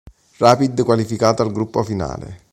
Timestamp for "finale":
1.83-2.49